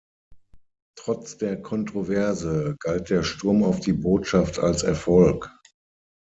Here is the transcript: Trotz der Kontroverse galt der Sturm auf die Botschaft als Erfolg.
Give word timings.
Trotz 0.97 1.37
der 1.37 1.61
Kontroverse 1.61 2.75
galt 2.79 3.11
der 3.11 3.21
Sturm 3.21 3.63
auf 3.63 3.81
die 3.81 3.93
Botschaft 3.93 4.57
als 4.57 4.81
Erfolg. 4.81 5.51